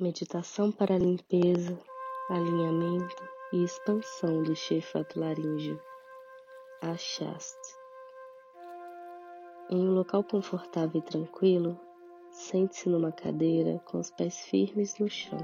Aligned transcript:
Meditação 0.00 0.72
para 0.72 0.96
limpeza, 0.96 1.78
alinhamento 2.30 3.22
e 3.52 3.62
expansão 3.62 4.42
do 4.42 4.56
Shefat 4.56 5.14
laríngeo, 5.14 5.78
Ashast. 6.80 7.58
Em 9.68 9.76
um 9.76 9.92
local 9.92 10.24
confortável 10.24 11.02
e 11.02 11.04
tranquilo, 11.04 11.78
sente-se 12.30 12.88
numa 12.88 13.12
cadeira 13.12 13.78
com 13.84 13.98
os 13.98 14.10
pés 14.10 14.38
firmes 14.46 14.98
no 14.98 15.06
chão. 15.06 15.38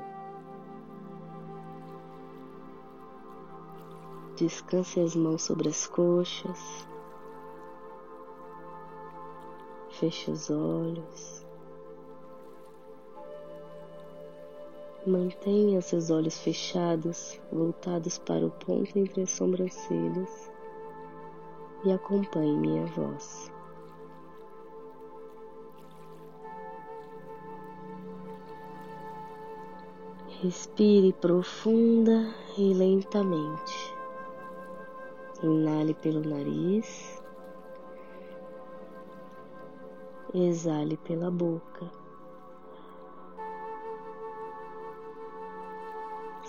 Descanse 4.36 5.00
as 5.00 5.14
mãos 5.14 5.42
sobre 5.42 5.68
as 5.68 5.86
coxas. 5.86 6.88
Feche 9.90 10.30
os 10.30 10.48
olhos. 10.48 11.45
Mantenha 15.06 15.80
seus 15.80 16.10
olhos 16.10 16.36
fechados, 16.36 17.40
voltados 17.52 18.18
para 18.18 18.44
o 18.44 18.50
ponto 18.50 18.98
entre 18.98 19.22
as 19.22 19.30
sobrancelhas 19.30 20.50
e 21.84 21.92
acompanhe 21.92 22.56
minha 22.56 22.84
voz. 22.86 23.52
Respire 30.42 31.12
profunda 31.12 32.34
e 32.58 32.74
lentamente. 32.74 33.94
Inale 35.40 35.94
pelo 35.94 36.28
nariz, 36.28 37.22
exale 40.34 40.96
pela 40.96 41.30
boca. 41.30 42.05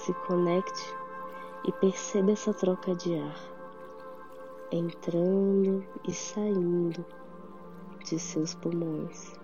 Se 0.07 0.13
conecte 0.13 0.95
e 1.66 1.72
perceba 1.73 2.31
essa 2.31 2.53
troca 2.53 2.95
de 2.95 3.19
ar 3.19 3.58
entrando 4.72 5.86
e 6.08 6.14
saindo 6.14 7.05
de 8.05 8.17
seus 8.17 8.55
pulmões. 8.55 9.38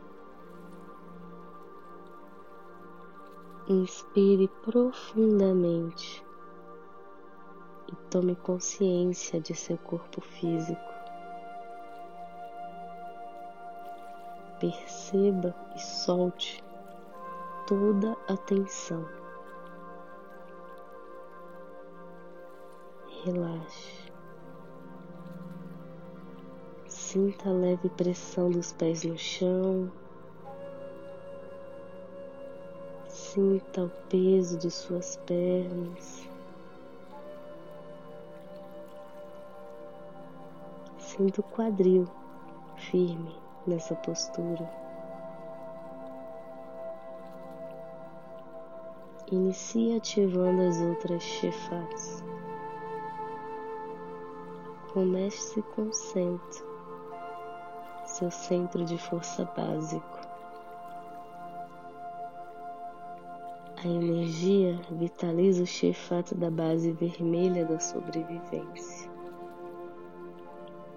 Inspire 3.68 4.48
profundamente 4.64 6.26
e 7.92 7.96
tome 8.10 8.34
consciência 8.38 9.42
de 9.42 9.54
seu 9.54 9.78
corpo 9.78 10.22
físico. 10.22 10.82
Perceba 14.62 15.54
e 15.76 15.80
solte 15.82 16.64
toda 17.68 18.18
a 18.30 18.38
tensão. 18.38 19.23
Relaxe. 23.24 24.12
Sinta 26.88 27.50
a 27.50 27.54
leve 27.54 27.90
pressão 27.90 28.50
dos 28.50 28.74
pés 28.74 29.04
no 29.04 29.18
chão. 29.18 29.92
Sinta 33.08 33.84
o 33.84 33.90
peso 34.10 34.58
de 34.58 34.70
suas 34.70 35.16
pernas. 35.26 36.28
Sinta 40.98 41.42
o 41.42 41.44
quadril 41.44 42.08
firme 42.78 43.36
nessa 43.66 43.96
postura. 43.96 44.70
Inicie 49.32 49.96
ativando 49.96 50.62
as 50.64 50.82
outras 50.82 51.24
chefats. 51.24 52.33
Comece 54.94 55.60
com 55.76 55.88
o 55.88 55.92
centro, 55.92 56.64
seu 58.06 58.30
centro 58.30 58.86
de 58.86 58.96
força 58.96 59.44
básico. 59.44 60.20
A 63.84 63.88
energia 63.88 64.80
vitaliza 64.92 65.64
o 65.64 65.66
chefato 65.66 66.36
da 66.36 66.52
base 66.52 66.92
vermelha 66.92 67.66
da 67.66 67.80
sobrevivência, 67.80 69.10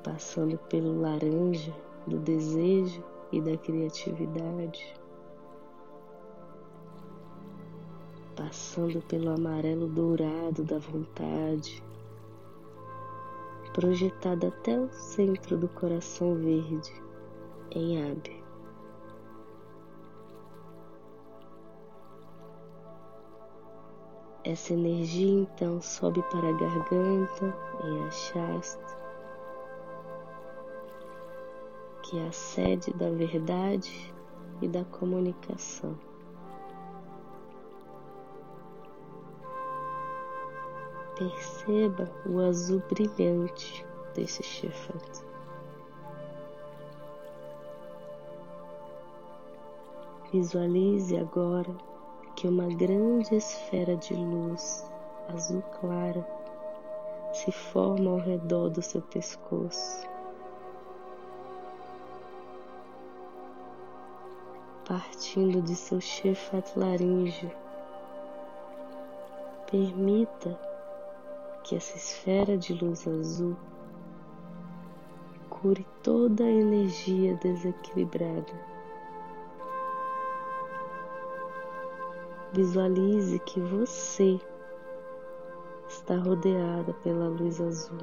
passando 0.05 0.59
pelo 0.69 1.01
laranja 1.01 1.73
do 2.07 2.19
desejo 2.19 3.03
e 3.33 3.41
da 3.41 3.57
criatividade, 3.57 4.95
passando 8.37 9.01
pelo 9.09 9.31
amarelo 9.31 9.89
dourado 9.89 10.63
da 10.65 10.79
vontade 10.79 11.83
projetada 13.77 14.49
até 14.49 14.81
o 14.81 14.91
centro 14.91 15.59
do 15.59 15.69
coração 15.69 16.35
verde, 16.35 16.91
em 17.71 18.11
Abe. 18.11 18.43
Essa 24.45 24.73
energia 24.73 25.43
então 25.43 25.83
sobe 25.83 26.23
para 26.31 26.49
a 26.49 26.53
garganta 26.53 27.55
em 27.85 28.07
Achasta, 28.07 28.97
que 32.03 32.19
é 32.19 32.29
a 32.29 32.33
sede 32.33 32.95
da 32.95 33.11
verdade 33.11 34.15
e 34.63 34.69
da 34.69 34.87
comunicação. 34.87 35.99
Perceba 41.17 42.11
o 42.27 42.41
azul 42.41 42.83
brilhante 42.91 43.87
desse 44.15 44.43
chifre. 44.43 45.01
Visualize 50.31 51.17
agora 51.17 51.75
que 52.35 52.47
uma 52.47 52.67
grande 52.67 53.35
esfera 53.35 53.97
de 53.97 54.13
luz 54.13 54.85
azul 55.33 55.63
clara 55.81 56.27
se 57.33 57.51
forma 57.51 58.11
ao 58.11 58.19
redor 58.19 58.69
do 58.69 58.83
seu 58.83 59.01
pescoço. 59.01 60.07
Partindo 64.85 65.63
de 65.63 65.75
seu 65.75 65.99
chefat 65.99 66.79
laríngeo, 66.79 67.51
permita 69.71 70.66
que 71.67 71.75
essa 71.75 71.97
esfera 71.97 72.57
de 72.57 72.73
luz 72.75 73.09
azul 73.09 73.57
cure 75.51 75.85
toda 76.01 76.45
a 76.45 76.51
energia 76.51 77.35
desequilibrada. 77.35 78.53
Visualize 82.53 83.37
que 83.41 83.59
você 83.59 84.41
está 85.89 86.17
rodeada 86.17 86.95
pela 87.03 87.27
luz 87.27 87.61
azul, 87.61 87.99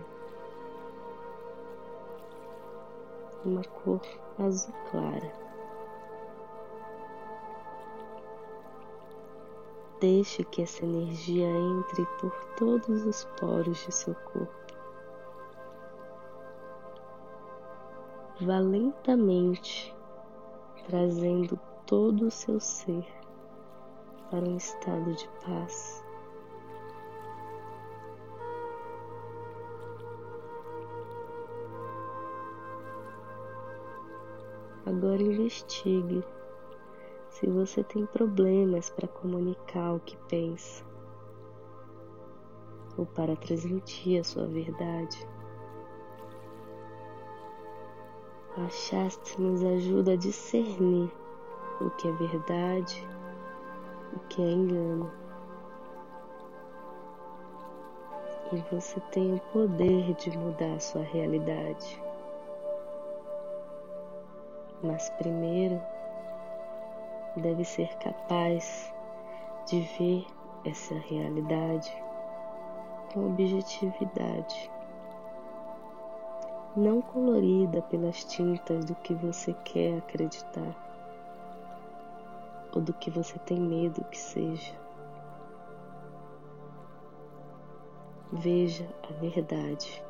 uma 3.46 3.64
cor 3.64 4.02
azul 4.38 4.74
clara. 4.92 5.43
Deixe 10.04 10.44
que 10.44 10.62
essa 10.62 10.84
energia 10.84 11.48
entre 11.48 12.06
por 12.20 12.36
todos 12.58 13.06
os 13.06 13.24
poros 13.40 13.86
de 13.86 13.90
seu 13.94 14.14
corpo. 14.14 14.54
Vá 18.42 18.60
lentamente 18.60 19.96
trazendo 20.88 21.58
todo 21.86 22.26
o 22.26 22.32
seu 22.32 22.60
ser 22.60 23.08
para 24.30 24.44
um 24.44 24.58
estado 24.58 25.14
de 25.14 25.30
paz. 25.46 26.04
Agora 34.86 35.24
investigue 35.24 36.22
se 37.44 37.50
você 37.50 37.84
tem 37.84 38.06
problemas 38.06 38.90
para 38.90 39.06
comunicar 39.06 39.96
o 39.96 40.00
que 40.00 40.16
pensa 40.30 40.82
ou 42.98 43.06
para 43.06 43.36
transmitir 43.36 44.22
a 44.22 44.24
sua 44.24 44.48
verdade. 44.48 45.28
A 48.56 48.70
Shasta 48.70 49.42
nos 49.42 49.62
ajuda 49.62 50.14
a 50.14 50.16
discernir 50.16 51.12
o 51.82 51.90
que 51.90 52.08
é 52.08 52.12
verdade, 52.14 53.06
o 54.16 54.20
que 54.30 54.42
é 54.42 54.50
engano. 54.50 55.12
E 58.54 58.74
você 58.74 59.02
tem 59.12 59.34
o 59.34 59.40
poder 59.52 60.14
de 60.14 60.38
mudar 60.38 60.76
a 60.76 60.80
sua 60.80 61.02
realidade. 61.02 62.02
Mas 64.82 65.10
primeiro 65.18 65.82
deve 67.38 67.64
ser 67.64 67.96
capaz 67.98 68.94
de 69.66 69.82
ver 69.98 70.26
essa 70.66 70.96
realidade 70.96 71.92
com 73.14 73.28
objetividade, 73.28 74.72
não 76.76 77.02
colorida 77.02 77.82
pelas 77.84 78.24
tintas 78.24 78.86
do 78.86 78.96
que 78.96 79.14
você 79.14 79.54
quer 79.64 79.98
acreditar 79.98 80.76
ou 82.74 82.82
do 82.82 82.94
que 82.94 83.12
você 83.12 83.38
tem 83.40 83.60
medo 83.60 84.04
que 84.06 84.18
seja. 84.18 84.74
Veja 88.32 88.90
a 89.08 89.14
verdade. 89.14 90.04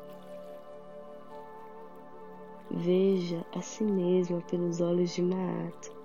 Veja 2.70 3.44
a 3.54 3.60
si 3.60 3.84
mesma 3.84 4.40
pelos 4.50 4.80
olhos 4.80 5.14
de 5.14 5.20
Maat. 5.20 6.03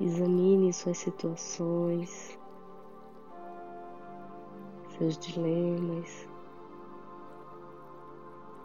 Examine 0.00 0.72
suas 0.72 0.98
situações, 0.98 2.36
seus 4.98 5.16
dilemas, 5.16 6.28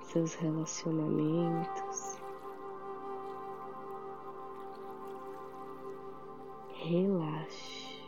seus 0.01 0.33
relacionamentos. 0.33 2.19
Relaxe. 6.73 8.01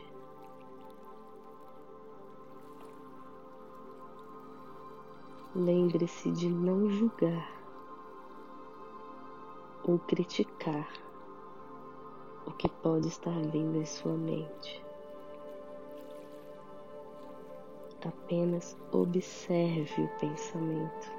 Lembre-se 5.54 6.32
de 6.32 6.48
não 6.48 6.88
julgar 6.90 7.52
ou 9.84 9.96
criticar 10.00 10.88
o 12.46 12.50
que 12.52 12.68
pode 12.68 13.08
estar 13.08 13.38
vindo 13.50 13.78
em 13.78 13.84
sua 13.84 14.12
mente. 14.12 14.82
Apenas 18.04 18.76
observe 18.90 20.02
o 20.02 20.08
pensamento. 20.18 21.12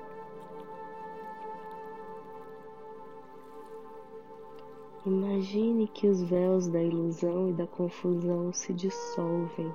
Imagine 5.05 5.87
que 5.87 6.07
os 6.07 6.23
véus 6.23 6.67
da 6.67 6.81
ilusão 6.81 7.49
e 7.49 7.53
da 7.53 7.67
confusão 7.67 8.53
se 8.53 8.73
dissolvem 8.73 9.73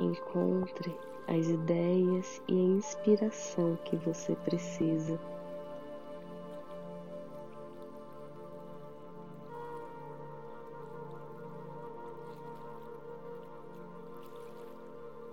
Encontre 0.00 0.98
as 1.26 1.48
ideias 1.48 2.42
e 2.48 2.52
a 2.52 2.76
inspiração 2.76 3.76
que 3.84 3.96
você 3.96 4.34
precisa. 4.36 5.18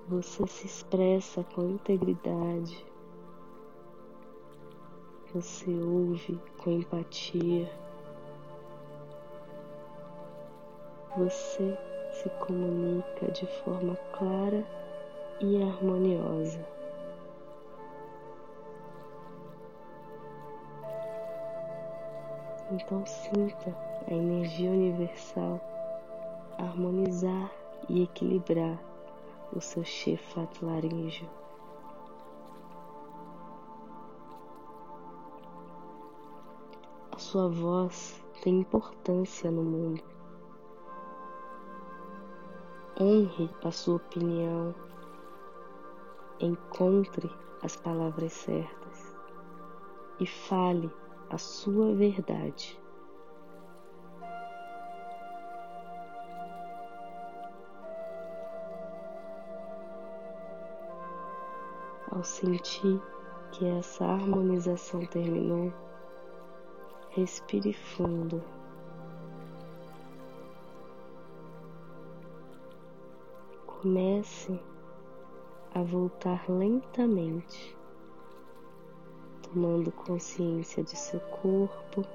Você 0.08 0.46
se 0.46 0.66
expressa 0.66 1.44
com 1.56 1.70
integridade. 1.70 2.86
Você 5.34 5.70
ouve 5.70 6.38
com 6.58 6.72
empatia. 6.72 7.72
Você 11.18 11.78
se 12.12 12.30
comunica 12.46 13.32
de 13.32 13.48
forma 13.64 13.96
clara 14.18 14.66
e 15.42 15.62
harmoniosa. 15.62 16.66
Então 22.72 23.06
sinta 23.06 23.76
a 24.08 24.14
energia 24.14 24.70
universal 24.70 25.60
harmonizar 26.58 27.52
e 27.90 28.04
equilibrar 28.04 28.80
o 29.54 29.60
seu 29.60 29.84
Shefat 29.84 30.64
laríngeo. 30.64 31.30
A 37.12 37.18
sua 37.18 37.50
voz 37.50 38.24
tem 38.42 38.60
importância 38.60 39.52
no 39.52 39.64
mundo 39.64 40.12
honre 43.02 43.50
a 43.64 43.72
sua 43.72 43.96
opinião, 43.96 44.76
encontre 46.46 47.30
as 47.64 47.76
palavras 47.76 48.34
certas 48.34 49.16
e 50.20 50.26
fale 50.26 50.92
a 51.30 51.38
sua 51.38 51.94
verdade. 51.96 52.80
Ao 62.12 62.24
sentir 62.24 63.02
que 63.52 63.66
essa 63.66 64.06
harmonização 64.06 65.06
terminou, 65.06 65.74
respire 67.10 67.74
fundo. 67.74 68.44
Comece 73.66 74.60
a 75.74 75.82
voltar 75.82 76.50
lentamente, 76.50 77.78
tomando 79.42 79.90
consciência 79.92 80.84
de 80.84 80.98
seu 80.98 81.20
corpo, 81.22 82.06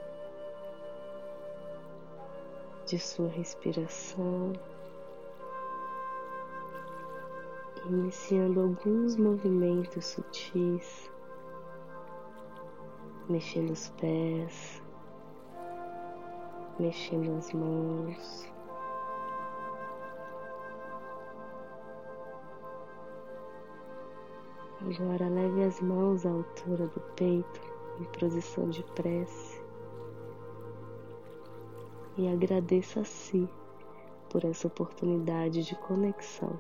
de 2.85 2.99
sua 2.99 3.29
respiração, 3.29 4.53
iniciando 7.87 8.61
alguns 8.61 9.17
movimentos 9.17 10.05
sutis, 10.05 11.11
mexendo 13.29 13.70
os 13.70 13.88
pés, 13.91 14.82
mexendo 16.79 17.37
as 17.38 17.53
mãos. 17.55 18.56
Agora 24.81 25.28
leve 25.28 25.64
as 25.64 25.81
mãos 25.81 26.26
à 26.26 26.31
altura 26.31 26.87
do 26.88 27.00
peito 27.17 27.60
em 27.98 28.05
posição 28.19 28.69
de 28.69 28.82
prece 28.94 29.65
e 32.19 32.29
agradeça 32.29 33.01
a 33.01 33.05
si 33.05 33.48
por 34.29 34.44
essa 34.44 34.67
oportunidade 34.67 35.65
de 35.65 35.74
conexão. 35.77 36.58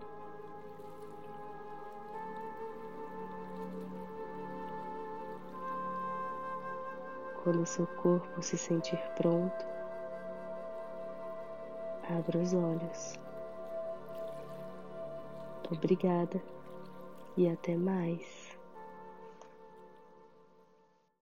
Quando 7.44 7.66
seu 7.66 7.86
corpo 7.86 8.42
se 8.42 8.56
sentir 8.56 8.98
pronto, 9.14 9.64
abra 12.08 12.38
os 12.38 12.54
olhos. 12.54 13.14
Obrigada 15.70 16.55
e 17.36 17.48
até 17.48 17.76
mais. 17.76 18.55